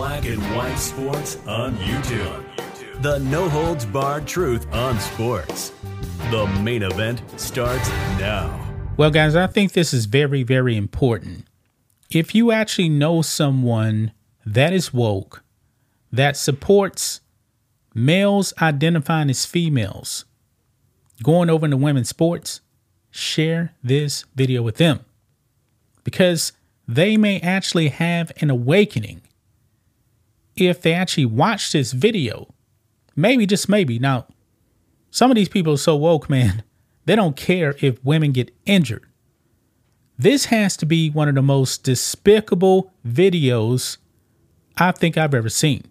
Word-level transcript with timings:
Black 0.00 0.24
and 0.24 0.40
White 0.56 0.78
Sports 0.78 1.36
on 1.46 1.76
YouTube. 1.76 3.02
The 3.02 3.18
no 3.18 3.50
holds 3.50 3.84
barred 3.84 4.26
truth 4.26 4.66
on 4.72 4.98
sports. 4.98 5.74
The 6.30 6.46
main 6.62 6.82
event 6.82 7.20
starts 7.38 7.86
now. 8.18 8.66
Well, 8.96 9.10
guys, 9.10 9.36
I 9.36 9.46
think 9.46 9.72
this 9.72 9.92
is 9.92 10.06
very, 10.06 10.42
very 10.42 10.74
important. 10.74 11.44
If 12.10 12.34
you 12.34 12.50
actually 12.50 12.88
know 12.88 13.20
someone 13.20 14.12
that 14.46 14.72
is 14.72 14.94
woke, 14.94 15.44
that 16.10 16.34
supports 16.34 17.20
males 17.94 18.54
identifying 18.58 19.28
as 19.28 19.44
females, 19.44 20.24
going 21.22 21.50
over 21.50 21.66
into 21.66 21.76
women's 21.76 22.08
sports, 22.08 22.62
share 23.10 23.74
this 23.84 24.24
video 24.34 24.62
with 24.62 24.78
them 24.78 25.04
because 26.04 26.54
they 26.88 27.18
may 27.18 27.38
actually 27.40 27.88
have 27.88 28.32
an 28.40 28.48
awakening 28.48 29.20
if 30.68 30.80
they 30.80 30.92
actually 30.92 31.26
watch 31.26 31.72
this 31.72 31.92
video 31.92 32.54
Maybe, 33.20 33.46
just 33.46 33.68
maybe. 33.68 33.98
Now, 33.98 34.26
some 35.10 35.30
of 35.30 35.34
these 35.34 35.48
people 35.48 35.74
are 35.74 35.78
so 35.78 35.96
woke, 35.96 36.30
man, 36.30 36.62
they 37.04 37.16
don't 37.16 37.36
care 37.36 37.74
if 37.80 38.02
women 38.04 38.32
get 38.32 38.54
injured. 38.64 39.06
This 40.18 40.46
has 40.46 40.76
to 40.78 40.86
be 40.86 41.10
one 41.10 41.28
of 41.28 41.34
the 41.34 41.42
most 41.42 41.82
despicable 41.82 42.92
videos 43.06 43.96
I 44.76 44.92
think 44.92 45.16
I've 45.16 45.34
ever 45.34 45.48
seen. 45.48 45.84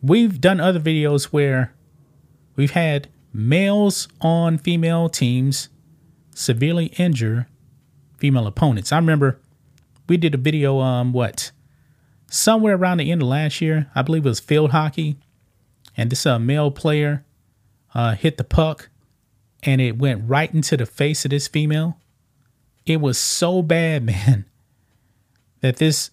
We've 0.00 0.40
done 0.40 0.60
other 0.60 0.78
videos 0.78 1.24
where 1.24 1.74
we've 2.54 2.70
had 2.70 3.08
males 3.32 4.08
on 4.20 4.58
female 4.58 5.08
teams 5.08 5.68
severely 6.34 6.86
injure 6.98 7.48
female 8.16 8.46
opponents. 8.46 8.92
I 8.92 8.96
remember 8.96 9.40
we 10.08 10.16
did 10.16 10.34
a 10.34 10.38
video, 10.38 10.78
um, 10.78 11.12
what, 11.12 11.50
somewhere 12.30 12.76
around 12.76 12.98
the 12.98 13.10
end 13.10 13.22
of 13.22 13.28
last 13.28 13.60
year, 13.60 13.90
I 13.94 14.02
believe 14.02 14.24
it 14.24 14.28
was 14.28 14.40
field 14.40 14.70
hockey 14.70 15.16
and 15.96 16.10
this 16.10 16.26
uh, 16.26 16.38
male 16.38 16.70
player 16.70 17.24
uh, 17.94 18.14
hit 18.14 18.36
the 18.36 18.44
puck 18.44 18.90
and 19.62 19.80
it 19.80 19.98
went 19.98 20.28
right 20.28 20.52
into 20.52 20.76
the 20.76 20.86
face 20.86 21.24
of 21.24 21.30
this 21.30 21.48
female. 21.48 21.98
It 22.86 23.00
was 23.00 23.18
so 23.18 23.62
bad, 23.62 24.04
man, 24.04 24.44
that 25.60 25.76
this 25.76 26.10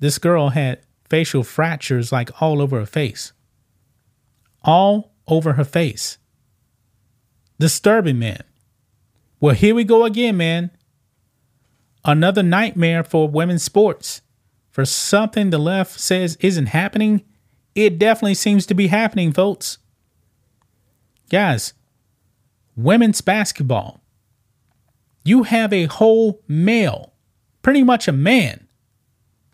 this 0.00 0.18
girl 0.18 0.50
had 0.50 0.80
facial 1.08 1.42
fractures 1.42 2.12
like 2.12 2.42
all 2.42 2.60
over 2.60 2.78
her 2.78 2.86
face. 2.86 3.32
All 4.62 5.12
over 5.26 5.54
her 5.54 5.64
face. 5.64 6.18
Disturbing, 7.58 8.18
man. 8.18 8.42
Well, 9.40 9.54
here 9.54 9.74
we 9.74 9.84
go 9.84 10.04
again, 10.04 10.36
man. 10.36 10.70
Another 12.04 12.42
nightmare 12.42 13.02
for 13.02 13.28
women's 13.28 13.62
sports. 13.62 14.22
For 14.70 14.84
something 14.84 15.50
the 15.50 15.58
left 15.58 15.98
says 15.98 16.36
isn't 16.40 16.66
happening, 16.66 17.24
it 17.74 17.98
definitely 17.98 18.34
seems 18.34 18.66
to 18.66 18.74
be 18.74 18.88
happening, 18.88 19.32
folks. 19.32 19.78
Guys, 21.30 21.74
women's 22.76 23.20
basketball. 23.20 24.00
You 25.24 25.42
have 25.42 25.72
a 25.72 25.86
whole 25.86 26.42
male, 26.48 27.12
pretty 27.62 27.82
much 27.82 28.08
a 28.08 28.12
man, 28.12 28.66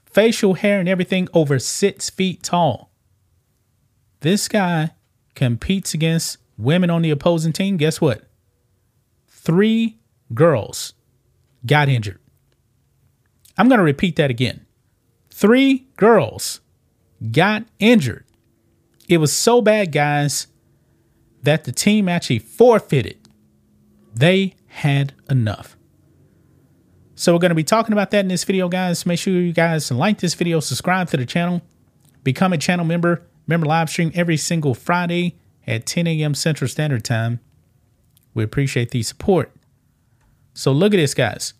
facial 0.06 0.54
hair 0.54 0.78
and 0.78 0.88
everything 0.88 1.28
over 1.34 1.58
six 1.58 2.10
feet 2.10 2.42
tall. 2.42 2.92
This 4.20 4.46
guy 4.48 4.90
competes 5.34 5.94
against 5.94 6.38
women 6.56 6.90
on 6.90 7.02
the 7.02 7.10
opposing 7.10 7.52
team. 7.52 7.76
Guess 7.76 8.00
what? 8.00 8.22
Three 9.26 9.98
girls 10.32 10.94
got 11.66 11.88
injured. 11.88 12.20
I'm 13.58 13.68
going 13.68 13.78
to 13.78 13.84
repeat 13.84 14.16
that 14.16 14.30
again. 14.30 14.63
Three 15.34 15.88
girls 15.96 16.60
got 17.32 17.64
injured. 17.80 18.24
It 19.08 19.18
was 19.18 19.32
so 19.32 19.60
bad, 19.60 19.90
guys, 19.90 20.46
that 21.42 21.64
the 21.64 21.72
team 21.72 22.08
actually 22.08 22.38
forfeited. 22.38 23.18
They 24.14 24.54
had 24.68 25.12
enough. 25.28 25.76
So 27.16 27.32
we're 27.32 27.40
going 27.40 27.48
to 27.48 27.56
be 27.56 27.64
talking 27.64 27.92
about 27.92 28.12
that 28.12 28.20
in 28.20 28.28
this 28.28 28.44
video, 28.44 28.68
guys. 28.68 29.04
Make 29.06 29.18
sure 29.18 29.32
you 29.32 29.52
guys 29.52 29.90
like 29.90 30.20
this 30.20 30.34
video, 30.34 30.60
subscribe 30.60 31.10
to 31.10 31.16
the 31.16 31.26
channel, 31.26 31.62
become 32.22 32.52
a 32.52 32.58
channel 32.58 32.84
member. 32.84 33.26
Remember, 33.48 33.66
live 33.66 33.90
stream 33.90 34.12
every 34.14 34.36
single 34.36 34.72
Friday 34.72 35.36
at 35.66 35.84
10 35.84 36.06
a.m. 36.06 36.34
Central 36.34 36.68
Standard 36.68 37.02
Time. 37.02 37.40
We 38.34 38.44
appreciate 38.44 38.92
the 38.92 39.02
support. 39.02 39.50
So 40.54 40.70
look 40.70 40.94
at 40.94 40.98
this, 40.98 41.12
guys. 41.12 41.54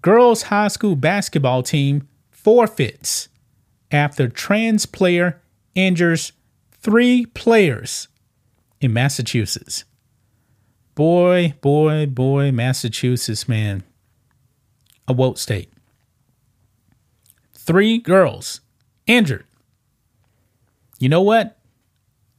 Girls 0.00 0.44
high 0.44 0.68
school 0.68 0.96
basketball 0.96 1.62
team 1.62 2.08
forfeits 2.44 3.28
after 3.90 4.28
trans 4.28 4.86
player 4.86 5.40
injures 5.74 6.32
three 6.80 7.26
players 7.26 8.08
in 8.80 8.92
Massachusetts. 8.92 9.84
Boy, 10.94 11.54
boy, 11.60 12.06
boy, 12.06 12.52
Massachusetts, 12.52 13.48
man. 13.48 13.82
A 15.08 15.12
woke 15.12 15.38
state. 15.38 15.72
Three 17.52 17.98
girls 17.98 18.60
injured. 19.06 19.46
You 20.98 21.08
know 21.08 21.22
what? 21.22 21.58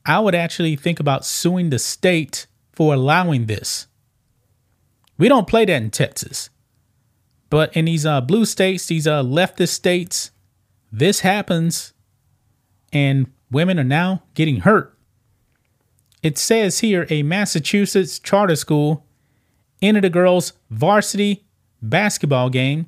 I 0.06 0.20
would 0.20 0.36
actually 0.36 0.76
think 0.76 1.00
about 1.00 1.26
suing 1.26 1.72
the 1.72 1.80
state 1.80 2.46
for 2.74 2.94
allowing 2.94 3.48
this. 3.48 3.88
We 5.18 5.28
don't 5.28 5.48
play 5.48 5.66
that 5.66 5.82
in 5.82 5.90
Texas. 5.90 6.50
But 7.50 7.75
in 7.75 7.85
these 7.85 8.06
uh, 8.06 8.22
blue 8.22 8.45
states, 8.45 8.88
these 8.88 9.07
uh, 9.07 9.23
leftist 9.23 9.69
states, 9.69 10.31
this 10.91 11.22
happens 11.22 11.94
and 12.91 13.31
women 13.51 13.79
are 13.79 13.83
now 13.83 14.23
getting 14.33 14.61
hurt. 14.61 14.97
It 16.23 16.38
says 16.38 16.79
here 16.79 17.06
a 17.09 17.23
Massachusetts 17.23 18.17
charter 18.19 18.56
school 18.56 19.06
entered 19.81 20.06
a 20.06 20.09
girls' 20.09 20.53
varsity 20.69 21.45
basketball 21.81 22.50
game 22.50 22.88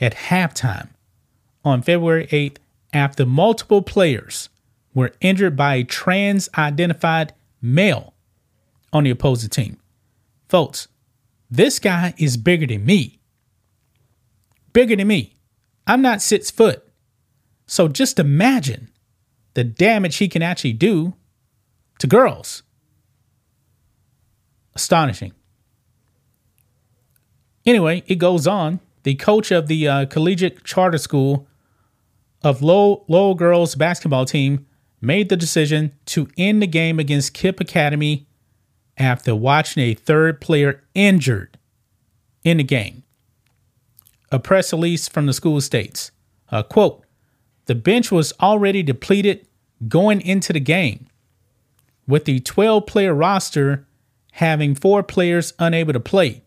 at 0.00 0.14
halftime 0.14 0.88
on 1.64 1.82
February 1.82 2.26
8th 2.28 2.56
after 2.92 3.26
multiple 3.26 3.82
players 3.82 4.48
were 4.94 5.12
injured 5.20 5.56
by 5.56 5.74
a 5.74 5.84
trans 5.84 6.48
identified 6.56 7.34
male 7.60 8.14
on 8.92 9.04
the 9.04 9.10
opposing 9.10 9.50
team. 9.50 9.76
Folks, 10.48 10.88
this 11.50 11.78
guy 11.78 12.14
is 12.16 12.36
bigger 12.36 12.66
than 12.66 12.86
me. 12.86 13.15
Bigger 14.76 14.96
than 14.96 15.08
me. 15.08 15.32
I'm 15.86 16.02
not 16.02 16.20
six 16.20 16.50
foot. 16.50 16.86
So 17.66 17.88
just 17.88 18.18
imagine 18.18 18.90
the 19.54 19.64
damage 19.64 20.16
he 20.16 20.28
can 20.28 20.42
actually 20.42 20.74
do 20.74 21.14
to 21.98 22.06
girls. 22.06 22.62
Astonishing. 24.74 25.32
Anyway, 27.64 28.02
it 28.06 28.16
goes 28.16 28.46
on. 28.46 28.80
The 29.04 29.14
coach 29.14 29.50
of 29.50 29.66
the 29.66 29.88
uh, 29.88 30.04
collegiate 30.04 30.62
charter 30.62 30.98
school 30.98 31.48
of 32.42 32.60
Lowell, 32.60 33.06
Lowell 33.08 33.34
girls 33.34 33.76
basketball 33.76 34.26
team 34.26 34.66
made 35.00 35.30
the 35.30 35.38
decision 35.38 35.92
to 36.04 36.28
end 36.36 36.60
the 36.60 36.66
game 36.66 36.98
against 36.98 37.32
KIPP 37.32 37.60
Academy 37.60 38.26
after 38.98 39.34
watching 39.34 39.82
a 39.82 39.94
third 39.94 40.42
player 40.42 40.84
injured 40.94 41.58
in 42.44 42.58
the 42.58 42.62
game. 42.62 43.04
A 44.30 44.38
press 44.38 44.72
release 44.72 45.08
from 45.08 45.26
the 45.26 45.32
school 45.32 45.60
states, 45.60 46.10
uh, 46.50 46.62
quote, 46.62 47.04
the 47.66 47.74
bench 47.74 48.12
was 48.12 48.32
already 48.40 48.82
depleted 48.82 49.46
going 49.88 50.20
into 50.20 50.52
the 50.52 50.60
game, 50.60 51.06
with 52.06 52.24
the 52.24 52.40
12 52.40 52.86
player 52.86 53.14
roster 53.14 53.86
having 54.32 54.74
four 54.74 55.02
players 55.02 55.52
unable 55.58 55.92
to 55.92 56.00
play. 56.00 56.42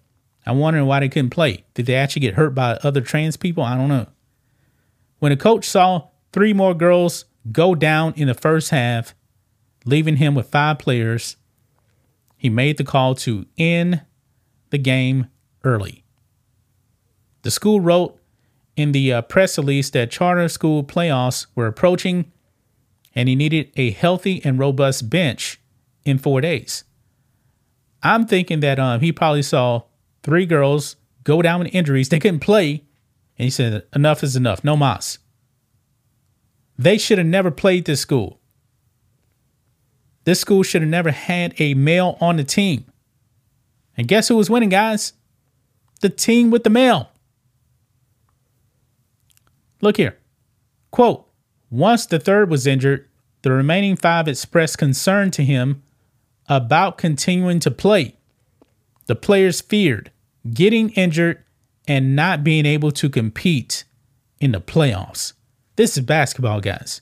I'm 0.45 0.57
wondering 0.57 0.85
why 0.85 0.99
they 1.01 1.09
couldn't 1.09 1.31
play. 1.31 1.63
Did 1.73 1.85
they 1.85 1.95
actually 1.95 2.21
get 2.21 2.35
hurt 2.35 2.55
by 2.55 2.79
other 2.83 3.01
trans 3.01 3.35
people? 3.37 3.63
I 3.63 3.75
don't 3.75 3.89
know. 3.89 4.07
When 5.19 5.31
the 5.31 5.37
coach 5.37 5.65
saw 5.65 6.07
three 6.31 6.53
more 6.53 6.73
girls 6.73 7.25
go 7.51 7.75
down 7.75 8.13
in 8.15 8.27
the 8.27 8.33
first 8.33 8.69
half, 8.69 9.13
leaving 9.85 10.15
him 10.15 10.35
with 10.35 10.49
five 10.49 10.79
players, 10.79 11.35
he 12.37 12.49
made 12.49 12.77
the 12.77 12.83
call 12.83 13.15
to 13.15 13.45
end 13.57 14.01
the 14.69 14.77
game 14.77 15.27
early. 15.63 16.03
The 17.49 17.53
school 17.53 17.81
wrote 17.81 18.15
in 18.75 18.91
the 18.91 19.11
uh, 19.11 19.21
press 19.23 19.57
release 19.57 19.89
that 19.89 20.11
charter 20.11 20.47
school 20.49 20.83
playoffs 20.83 21.47
were 21.55 21.65
approaching 21.65 22.31
and 23.15 23.27
he 23.27 23.35
needed 23.35 23.71
a 23.75 23.89
healthy 23.89 24.39
and 24.45 24.59
robust 24.59 25.09
bench 25.09 25.59
in 26.05 26.19
four 26.19 26.41
days. 26.41 26.83
I'm 28.03 28.27
thinking 28.27 28.59
that 28.59 28.77
um, 28.77 28.99
he 28.99 29.11
probably 29.11 29.41
saw 29.41 29.81
three 30.21 30.45
girls 30.45 30.95
go 31.23 31.41
down 31.41 31.61
with 31.61 31.73
injuries. 31.73 32.09
They 32.09 32.19
couldn't 32.19 32.41
play. 32.41 32.83
And 33.39 33.45
he 33.45 33.49
said, 33.49 33.81
enough 33.95 34.21
is 34.23 34.35
enough. 34.35 34.63
No 34.63 34.77
mas. 34.77 35.17
They 36.77 36.99
should 36.99 37.17
have 37.17 37.25
never 37.25 37.49
played 37.49 37.85
this 37.85 38.01
school. 38.01 38.39
This 40.25 40.39
school 40.39 40.61
should 40.61 40.83
have 40.83 40.91
never 40.91 41.09
had 41.09 41.59
a 41.59 41.73
male 41.73 42.15
on 42.21 42.35
the 42.35 42.43
team. 42.43 42.85
And 43.97 44.07
guess 44.07 44.27
who 44.27 44.35
was 44.35 44.51
winning, 44.51 44.69
guys? 44.69 45.13
The 46.01 46.09
team 46.09 46.51
with 46.51 46.63
the 46.63 46.69
male. 46.69 47.09
Look 49.81 49.97
here. 49.97 50.17
Quote 50.91 51.27
Once 51.69 52.05
the 52.05 52.19
third 52.19 52.49
was 52.49 52.67
injured, 52.67 53.07
the 53.41 53.51
remaining 53.51 53.95
five 53.95 54.27
expressed 54.27 54.77
concern 54.77 55.31
to 55.31 55.43
him 55.43 55.81
about 56.47 56.97
continuing 56.97 57.59
to 57.59 57.71
play. 57.71 58.17
The 59.05 59.15
players 59.15 59.61
feared 59.61 60.11
getting 60.53 60.89
injured 60.91 61.43
and 61.87 62.15
not 62.15 62.43
being 62.43 62.65
able 62.65 62.91
to 62.91 63.09
compete 63.09 63.83
in 64.39 64.51
the 64.51 64.61
playoffs. 64.61 65.33
This 65.75 65.97
is 65.97 66.03
basketball, 66.03 66.59
guys. 66.61 67.01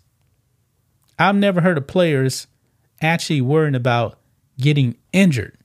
I've 1.20 1.36
never 1.36 1.62
heard 1.62 1.78
of 1.78 1.88
players 1.88 2.48
actually 3.02 3.42
worrying 3.42 3.76
about 3.76 4.20
getting 4.60 4.96
injured. 5.12 5.58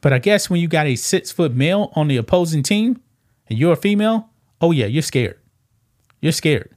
But 0.00 0.12
I 0.12 0.18
guess 0.18 0.48
when 0.48 0.60
you 0.60 0.68
got 0.68 0.86
a 0.86 0.96
six 0.96 1.32
foot 1.32 1.54
male 1.54 1.92
on 1.94 2.08
the 2.08 2.16
opposing 2.16 2.62
team 2.62 3.00
and 3.48 3.58
you're 3.58 3.72
a 3.72 3.76
female, 3.76 4.30
oh 4.60 4.70
yeah, 4.70 4.86
you're 4.86 5.02
scared. 5.02 5.39
You're 6.20 6.32
scared. 6.32 6.76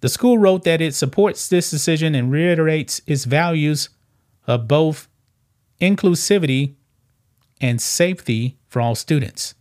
The 0.00 0.08
school 0.08 0.38
wrote 0.38 0.64
that 0.64 0.80
it 0.80 0.94
supports 0.94 1.48
this 1.48 1.70
decision 1.70 2.14
and 2.14 2.32
reiterates 2.32 3.02
its 3.06 3.24
values 3.24 3.90
of 4.46 4.66
both 4.66 5.08
inclusivity 5.80 6.74
and 7.60 7.80
safety 7.80 8.58
for 8.66 8.80
all 8.80 8.94
students. 8.94 9.54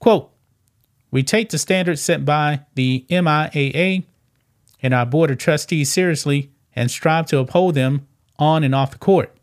Quote, 0.00 0.32
we 1.10 1.22
take 1.22 1.50
the 1.50 1.58
standards 1.58 2.02
set 2.02 2.24
by 2.24 2.60
the 2.74 3.06
MIAA 3.08 4.04
and 4.82 4.94
our 4.94 5.06
Board 5.06 5.30
of 5.30 5.38
Trustees 5.38 5.90
seriously 5.90 6.50
and 6.74 6.90
strive 6.90 7.26
to 7.26 7.38
uphold 7.38 7.74
them 7.74 8.06
on 8.38 8.62
and 8.62 8.74
off 8.74 8.92
the 8.92 8.98
court. 8.98 9.36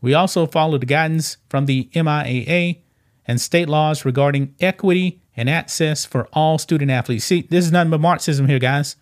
We 0.00 0.14
also 0.14 0.46
follow 0.46 0.78
the 0.78 0.86
guidance 0.86 1.38
from 1.48 1.66
the 1.66 1.90
MIAA 1.94 2.80
and 3.26 3.40
state 3.40 3.68
laws 3.68 4.04
regarding 4.04 4.54
equity 4.60 5.20
and 5.36 5.50
access 5.50 6.04
for 6.04 6.28
all 6.32 6.58
student 6.58 6.90
athletes. 6.90 7.24
See, 7.24 7.42
this 7.42 7.64
is 7.64 7.72
nothing 7.72 7.90
but 7.90 8.00
Marxism 8.00 8.46
here, 8.46 8.58
guys. 8.58 8.96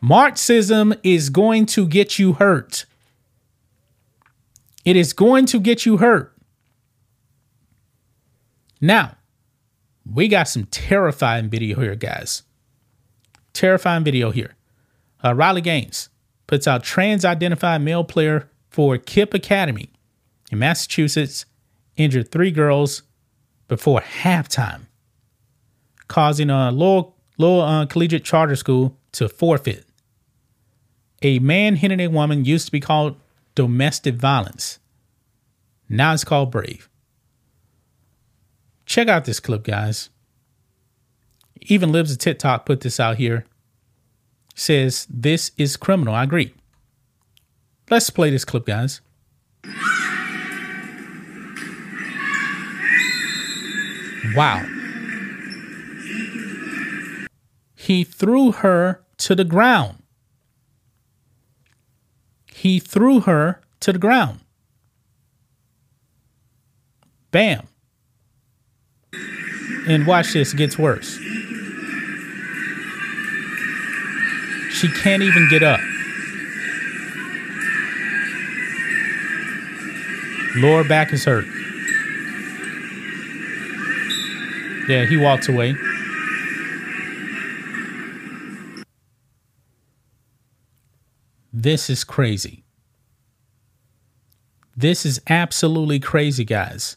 Marxism 0.00 0.94
is 1.02 1.30
going 1.30 1.66
to 1.66 1.86
get 1.86 2.18
you 2.18 2.34
hurt. 2.34 2.84
It 4.84 4.96
is 4.96 5.12
going 5.12 5.46
to 5.46 5.58
get 5.58 5.86
you 5.86 5.96
hurt. 5.96 6.32
Now, 8.80 9.16
we 10.04 10.28
got 10.28 10.48
some 10.48 10.64
terrifying 10.66 11.48
video 11.48 11.80
here, 11.80 11.96
guys. 11.96 12.42
Terrifying 13.52 14.04
video 14.04 14.30
here. 14.30 14.54
Uh, 15.24 15.34
Riley 15.34 15.62
Gaines 15.62 16.10
puts 16.46 16.68
out 16.68 16.84
trans 16.84 17.24
identified 17.24 17.80
male 17.80 18.04
player 18.04 18.50
for 18.68 18.98
KIPP 18.98 19.34
Academy 19.34 19.90
in 20.52 20.58
Massachusetts 20.58 21.46
injured 21.96 22.30
three 22.30 22.50
girls 22.50 23.02
before 23.66 24.00
halftime 24.00 24.82
causing 26.08 26.50
a 26.50 26.70
Lowell, 26.70 27.16
Lowell 27.38 27.62
uh, 27.62 27.86
collegiate 27.86 28.24
charter 28.24 28.56
school 28.56 28.96
to 29.12 29.28
forfeit. 29.28 29.84
A 31.22 31.38
man 31.38 31.76
hitting 31.76 32.00
a 32.00 32.08
woman 32.08 32.44
used 32.44 32.66
to 32.66 32.72
be 32.72 32.80
called 32.80 33.16
domestic 33.54 34.14
violence. 34.14 34.78
Now 35.88 36.12
it's 36.12 36.24
called 36.24 36.50
brave. 36.50 36.88
Check 38.84 39.08
out 39.08 39.24
this 39.24 39.40
clip, 39.40 39.64
guys. 39.64 40.10
Even 41.62 41.90
Libs 41.90 42.12
of 42.12 42.18
TikTok 42.18 42.66
put 42.66 42.82
this 42.82 43.00
out 43.00 43.16
here. 43.16 43.44
Says 44.54 45.06
this 45.10 45.50
is 45.56 45.76
criminal. 45.76 46.14
I 46.14 46.24
agree. 46.24 46.54
Let's 47.90 48.10
play 48.10 48.30
this 48.30 48.44
clip, 48.44 48.66
guys. 48.66 49.00
Wow. 54.34 54.75
He 57.86 58.02
threw 58.02 58.50
her 58.50 59.00
to 59.16 59.36
the 59.36 59.44
ground. 59.44 60.02
He 62.52 62.80
threw 62.80 63.20
her 63.20 63.60
to 63.78 63.92
the 63.92 63.98
ground. 64.00 64.40
Bam. 67.30 67.68
And 69.86 70.04
watch 70.04 70.32
this, 70.32 70.52
it 70.52 70.56
gets 70.56 70.76
worse. 70.76 71.16
She 74.72 74.88
can't 74.88 75.22
even 75.22 75.48
get 75.48 75.62
up. 75.62 75.78
Lower 80.56 80.82
back 80.82 81.12
is 81.12 81.24
hurt. 81.24 81.46
Yeah, 84.88 85.04
he 85.04 85.16
walks 85.16 85.48
away. 85.48 85.76
This 91.66 91.90
is 91.90 92.04
crazy. 92.04 92.62
This 94.76 95.04
is 95.04 95.20
absolutely 95.28 95.98
crazy, 95.98 96.44
guys. 96.44 96.96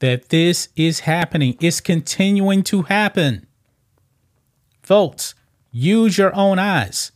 That 0.00 0.28
this 0.28 0.68
is 0.76 1.00
happening. 1.08 1.56
It's 1.58 1.80
continuing 1.80 2.62
to 2.64 2.82
happen. 2.82 3.46
Folks, 4.82 5.34
use 5.72 6.18
your 6.18 6.36
own 6.36 6.58
eyes. 6.58 7.12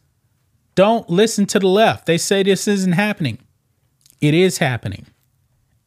Don't 0.76 1.10
listen 1.10 1.44
to 1.48 1.58
the 1.58 1.68
left. 1.68 2.06
They 2.06 2.16
say 2.16 2.42
this 2.42 2.66
isn't 2.66 2.92
happening. 2.92 3.36
It 4.22 4.32
is 4.32 4.56
happening. 4.56 5.08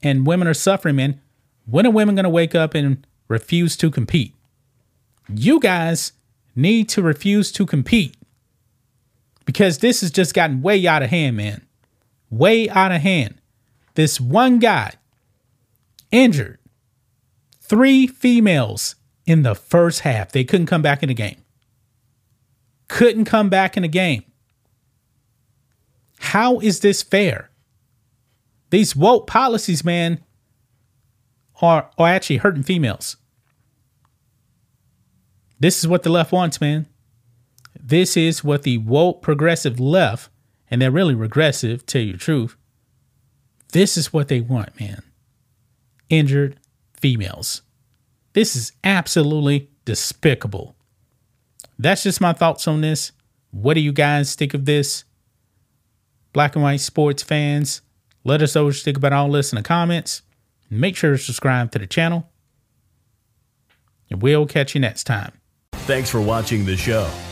And 0.03 0.27
women 0.27 0.47
are 0.47 0.53
suffering, 0.53 0.97
man. 0.97 1.19
When 1.65 1.87
are 1.87 1.89
women 1.89 2.13
going 2.13 2.25
to 2.25 2.29
wake 2.29 2.53
up 2.53 2.75
and 2.75 3.07
refuse 3.27 3.75
to 3.77 3.89
compete? 3.89 4.35
You 5.27 5.59
guys 5.59 6.11
need 6.55 6.89
to 6.89 7.01
refuse 7.01 7.51
to 7.53 7.65
compete 7.65 8.15
because 9.51 9.79
this 9.79 9.99
has 9.99 10.11
just 10.11 10.33
gotten 10.33 10.61
way 10.61 10.87
out 10.87 11.03
of 11.03 11.09
hand, 11.09 11.35
man. 11.35 11.67
Way 12.29 12.69
out 12.69 12.93
of 12.93 13.01
hand. 13.01 13.35
This 13.95 14.17
one 14.17 14.59
guy 14.59 14.93
injured 16.09 16.57
three 17.59 18.07
females 18.07 18.95
in 19.25 19.43
the 19.43 19.53
first 19.53 19.99
half. 19.99 20.31
They 20.31 20.45
couldn't 20.45 20.67
come 20.67 20.81
back 20.81 21.03
in 21.03 21.09
the 21.09 21.13
game. 21.13 21.43
Couldn't 22.87 23.25
come 23.25 23.49
back 23.49 23.75
in 23.75 23.83
the 23.83 23.89
game. 23.89 24.23
How 26.19 26.59
is 26.59 26.79
this 26.79 27.03
fair? 27.03 27.49
These 28.69 28.95
woke 28.95 29.27
policies, 29.27 29.83
man, 29.83 30.23
are, 31.61 31.91
are 31.97 32.07
actually 32.07 32.37
hurting 32.37 32.63
females. 32.63 33.17
This 35.59 35.79
is 35.79 35.89
what 35.89 36.03
the 36.03 36.09
left 36.09 36.31
wants, 36.31 36.61
man. 36.61 36.87
This 37.91 38.15
is 38.15 38.41
what 38.41 38.63
the 38.63 38.77
woke 38.77 39.21
progressive 39.21 39.77
left, 39.77 40.29
and 40.69 40.81
they're 40.81 40.89
really 40.89 41.13
regressive, 41.13 41.85
tell 41.85 42.01
you 42.01 42.13
the 42.13 42.17
truth. 42.17 42.55
This 43.73 43.97
is 43.97 44.13
what 44.13 44.29
they 44.29 44.39
want, 44.39 44.79
man. 44.79 45.03
Injured 46.07 46.57
females. 46.93 47.63
This 48.31 48.55
is 48.55 48.71
absolutely 48.85 49.71
despicable. 49.83 50.73
That's 51.77 52.03
just 52.03 52.21
my 52.21 52.31
thoughts 52.31 52.65
on 52.65 52.79
this. 52.79 53.11
What 53.51 53.73
do 53.73 53.81
you 53.81 53.91
guys 53.91 54.35
think 54.35 54.53
of 54.53 54.63
this? 54.63 55.03
Black 56.31 56.55
and 56.55 56.63
white 56.63 56.79
sports 56.79 57.23
fans, 57.23 57.81
let 58.23 58.41
us 58.41 58.55
know 58.55 58.63
what 58.63 58.75
you 58.75 58.83
think 58.83 58.95
about 58.95 59.11
all 59.11 59.29
this 59.29 59.51
in 59.51 59.57
the 59.57 59.63
comments. 59.63 60.21
Make 60.69 60.95
sure 60.95 61.11
to 61.11 61.17
subscribe 61.17 61.73
to 61.73 61.79
the 61.79 61.87
channel. 61.87 62.29
And 64.09 64.21
we'll 64.21 64.45
catch 64.45 64.75
you 64.75 64.79
next 64.79 65.03
time. 65.03 65.33
Thanks 65.73 66.09
for 66.09 66.21
watching 66.21 66.65
the 66.65 66.77
show. 66.77 67.11